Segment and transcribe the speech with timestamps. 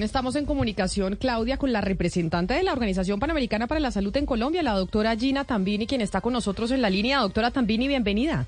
[0.00, 4.24] Estamos en comunicación, Claudia, con la representante de la Organización Panamericana para la Salud en
[4.24, 7.18] Colombia, la doctora Gina Tambini, quien está con nosotros en la línea.
[7.18, 8.46] Doctora Tambini, bienvenida.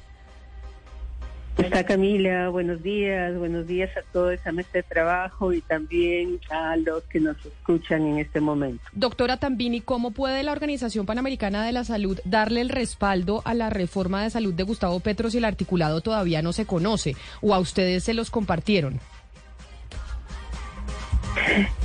[1.59, 6.77] Está Camila, buenos días, buenos días a toda esa mesa de trabajo y también a
[6.77, 8.83] los que nos escuchan en este momento.
[8.93, 13.69] Doctora Tambini, ¿cómo puede la Organización Panamericana de la Salud darle el respaldo a la
[13.69, 17.59] reforma de salud de Gustavo Petro si el articulado todavía no se conoce o a
[17.59, 18.99] ustedes se los compartieron?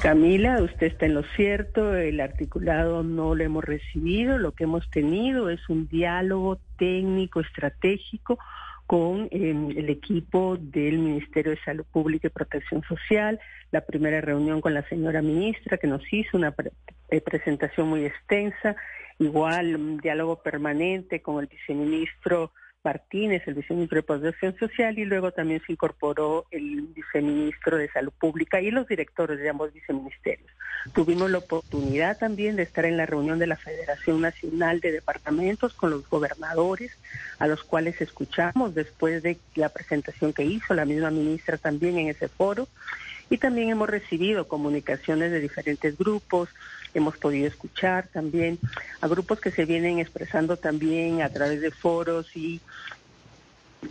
[0.01, 4.89] Camila, usted está en lo cierto, el articulado no lo hemos recibido, lo que hemos
[4.89, 8.39] tenido es un diálogo técnico, estratégico
[8.88, 13.39] con em, el equipo del Ministerio de Salud Pública y Protección Social,
[13.71, 16.55] la primera reunión con la señora ministra que nos hizo una
[17.09, 18.75] eh, presentación muy extensa,
[19.20, 22.52] igual un diálogo permanente con el viceministro
[22.83, 28.13] Martínez, el viceministro de Protección Social, y luego también se incorporó el viceministro de Salud
[28.17, 30.49] Pública y los directores de ambos viceministerios.
[30.93, 35.73] Tuvimos la oportunidad también de estar en la reunión de la Federación Nacional de Departamentos
[35.73, 36.97] con los gobernadores,
[37.38, 42.08] a los cuales escuchamos después de la presentación que hizo la misma ministra también en
[42.08, 42.67] ese foro.
[43.30, 46.49] Y también hemos recibido comunicaciones de diferentes grupos,
[46.94, 48.58] hemos podido escuchar también
[49.02, 52.59] a grupos que se vienen expresando también a través de foros y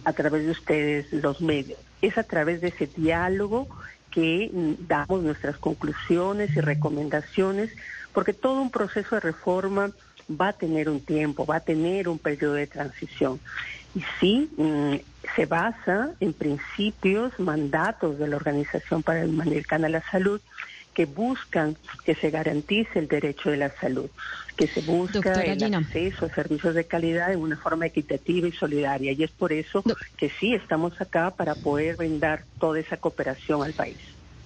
[0.05, 1.79] a través de ustedes, los medios.
[2.03, 3.69] Es a través de ese diálogo
[4.11, 4.51] que
[4.87, 7.71] damos nuestras conclusiones y recomendaciones,
[8.13, 9.91] porque todo un proceso de reforma
[10.29, 13.41] va a tener un tiempo, va a tener un periodo de transición.
[13.95, 14.95] Y sí, mm,
[15.35, 20.41] se basa en principios, mandatos de la Organización Panamericana de la Salud
[20.99, 24.11] que buscan que se garantice el derecho de la salud,
[24.57, 29.13] que se busca el acceso a servicios de calidad de una forma equitativa y solidaria.
[29.13, 29.85] Y es por eso
[30.17, 33.99] que sí estamos acá para poder brindar toda esa cooperación al país.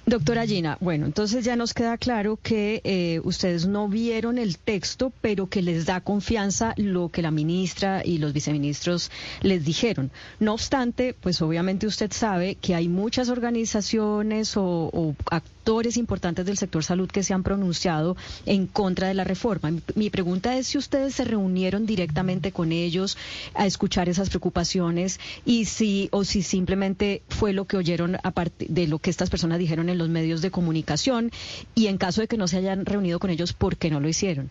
[0.05, 5.13] Doctora Gina, bueno, entonces ya nos queda claro que eh, ustedes no vieron el texto,
[5.21, 9.13] pero que les da confianza lo que la ministra y los viceministros
[9.43, 10.11] les dijeron.
[10.41, 15.62] No obstante, pues obviamente usted sabe que hay muchas organizaciones o, actores
[15.97, 19.71] importantes del sector salud que se han pronunciado en contra de la reforma.
[19.95, 23.17] Mi, pregunta es si ustedes se reunieron directamente con ellos
[23.55, 28.87] a escuchar esas preocupaciones y si o si simplemente fue lo que oyeron aparte de
[28.87, 31.31] lo que estas personas dijeron en los medios de comunicación
[31.75, 34.09] y en caso de que no se hayan reunido con ellos, ¿por qué no lo
[34.09, 34.51] hicieron?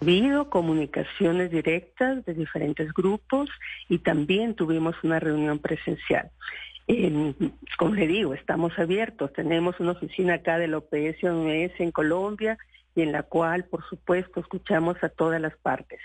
[0.00, 3.50] Ha habido comunicaciones directas de diferentes grupos
[3.88, 6.30] y también tuvimos una reunión presencial.
[7.78, 9.32] Como le digo, estamos abiertos.
[9.32, 12.58] Tenemos una oficina acá del OPS OMS en Colombia
[12.94, 16.00] y en la cual, por supuesto, escuchamos a todas las partes.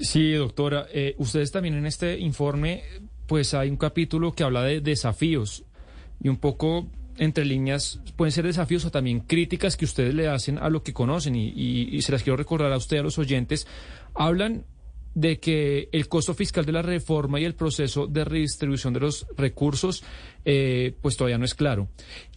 [0.00, 0.86] Sí, doctora.
[0.92, 2.82] Eh, ustedes también en este informe
[3.26, 5.64] pues hay un capítulo que habla de desafíos
[6.20, 6.86] y un poco
[7.16, 10.92] entre líneas pueden ser desafíos o también críticas que ustedes le hacen a lo que
[10.92, 13.66] conocen y, se las quiero recordar a usted, a los oyentes.
[14.14, 14.64] Hablan
[15.14, 19.26] de que el costo fiscal de la reforma y el proceso de redistribución de los
[19.36, 20.02] recursos
[20.44, 21.88] eh, pues todavía no es claro,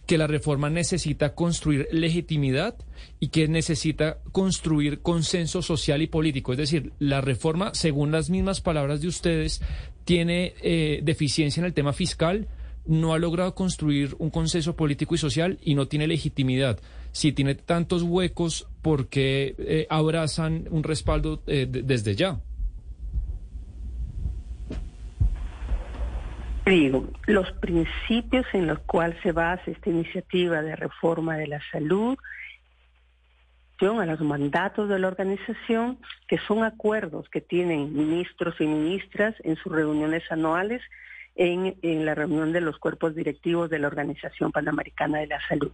[0.06, 2.76] que la reforma necesita construir legitimidad
[3.20, 6.52] y que necesita construir consenso social y político.
[6.52, 9.60] Es decir, la reforma, según las mismas palabras de ustedes,
[10.04, 12.48] tiene eh, deficiencia en el tema fiscal,
[12.86, 16.80] no ha logrado construir un consenso político y social y no tiene legitimidad.
[17.12, 22.40] Si tiene tantos huecos, ¿por qué eh, abrazan un respaldo eh, desde ya?
[26.68, 32.18] Digo, los principios en los cuales se basa esta iniciativa de reforma de la salud
[33.80, 39.54] a los mandatos de la organización, que son acuerdos que tienen ministros y ministras en
[39.56, 40.82] sus reuniones anuales
[41.36, 45.70] en, la reunión de los cuerpos directivos de la Organización Panamericana de la Salud.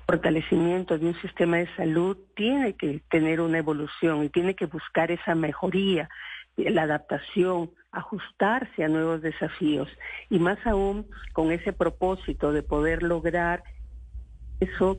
[0.00, 4.64] El fortalecimiento de un sistema de salud tiene que tener una evolución y tiene que
[4.64, 6.08] buscar esa mejoría,
[6.56, 9.88] la adaptación, ajustarse a nuevos desafíos
[10.30, 13.64] y más aún con ese propósito de poder lograr
[14.60, 14.98] eso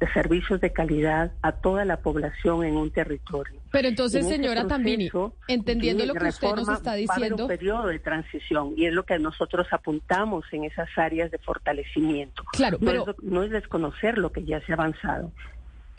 [0.00, 3.60] de servicios de calidad a toda la población en un territorio.
[3.70, 5.10] Pero entonces, señora, también
[5.46, 9.18] entendiendo lo que usted nos está diciendo, un periodo de transición y es lo que
[9.18, 12.42] nosotros apuntamos en esas áreas de fortalecimiento.
[12.52, 15.32] Claro, pero es, no es desconocer lo que ya se ha avanzado.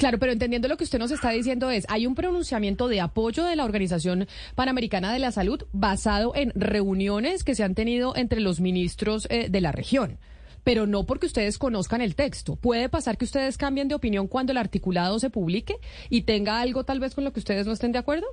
[0.02, 3.44] Claro, pero entendiendo lo que usted nos está diciendo es, hay un pronunciamiento de apoyo
[3.46, 8.40] de la Organización Panamericana de la Salud basado en reuniones que se han tenido entre
[8.40, 10.18] los ministros eh, de la región
[10.64, 12.56] pero no porque ustedes conozcan el texto.
[12.56, 15.76] Puede pasar que ustedes cambien de opinión cuando el articulado se publique
[16.10, 18.26] y tenga algo tal vez con lo que ustedes no estén de acuerdo.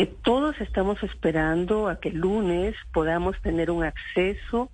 [0.00, 4.70] que todos estamos esperando a que el lunes podamos tener un acceso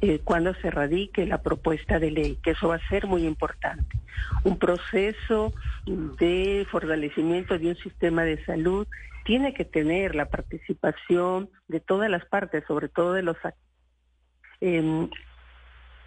[0.00, 3.96] eh, cuando se radique la propuesta de ley, que eso va a ser muy importante.
[4.44, 5.52] Un proceso
[5.86, 8.86] de fortalecimiento de un sistema de salud
[9.24, 13.36] tiene que tener la participación de todas las partes, sobre todo de los
[14.60, 15.08] eh,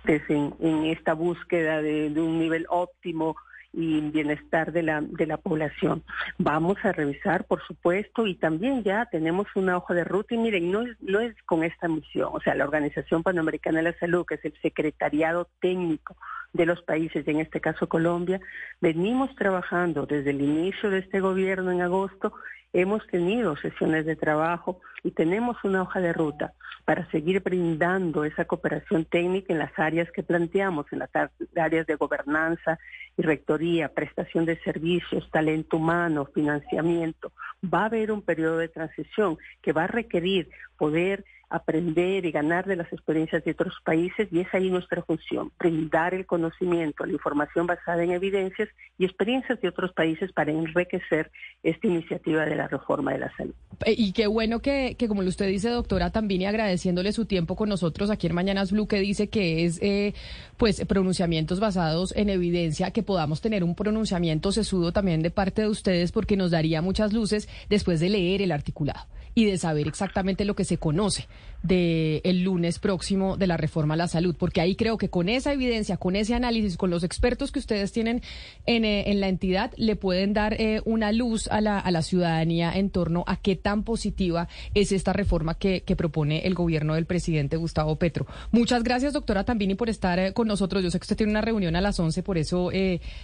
[0.05, 3.35] en, en, esta búsqueda de, de un nivel óptimo
[3.71, 6.03] y bienestar de la, de la población.
[6.37, 10.71] Vamos a revisar, por supuesto, y también ya tenemos una hoja de ruta y miren,
[10.71, 14.25] no es, no es con esta misión, o sea, la Organización Panamericana de la Salud,
[14.25, 16.15] que es el secretariado técnico
[16.53, 18.39] de los países, y en este caso Colombia,
[18.81, 22.33] venimos trabajando desde el inicio de este gobierno en agosto
[22.71, 26.53] Hemos tenido sesiones de trabajo y tenemos una hoja de ruta
[26.85, 31.09] para seguir brindando esa cooperación técnica en las áreas que planteamos, en las
[31.55, 32.77] áreas de gobernanza
[33.17, 37.31] y rectoría, prestación de servicios, talento humano, financiamiento.
[37.61, 42.65] Va a haber un periodo de transición que va a requerir poder aprender y ganar
[42.65, 47.13] de las experiencias de otros países y es ahí nuestra función, brindar el conocimiento, la
[47.13, 51.31] información basada en evidencias y experiencias de otros países para enriquecer
[51.63, 53.53] esta iniciativa de la reforma de la salud.
[53.85, 57.55] Eh, y qué bueno que, que como usted dice, doctora, también y agradeciéndole su tiempo
[57.55, 60.13] con nosotros aquí en Mañanas Blue, que dice que es eh,
[60.57, 65.67] pues pronunciamientos basados en evidencia, que podamos tener un pronunciamiento sesudo también de parte de
[65.67, 70.45] ustedes porque nos daría muchas luces después de leer el articulado y de saber exactamente
[70.45, 71.27] lo que se conoce
[71.63, 75.29] del el lunes próximo de la reforma a la salud, porque ahí creo que con
[75.29, 78.21] esa evidencia, con ese análisis, con los expertos que ustedes tienen
[78.65, 82.01] en, eh, en la entidad, le pueden dar eh, una luz a la, a la
[82.01, 87.05] ciudadanía en torno a qué tan positiva es esta reforma que, propone el gobierno del
[87.05, 88.25] presidente Gustavo Petro.
[88.51, 90.81] Muchas gracias, doctora Tambini, por estar eh, con nosotros.
[90.81, 92.71] Yo sé que usted tiene una reunión a las 11, por eso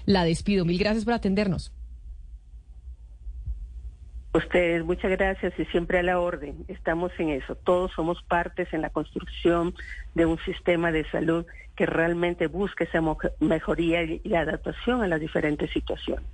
[0.05, 0.65] la despido.
[0.65, 1.71] Mil gracias por atendernos.
[4.35, 6.65] Ustedes, muchas gracias y siempre a la orden.
[6.67, 7.55] Estamos en eso.
[7.55, 9.73] Todos somos partes en la construcción
[10.13, 11.45] de un sistema de salud
[11.77, 13.01] que realmente busque esa
[13.39, 16.27] mejoría y la adaptación a las diferentes situaciones.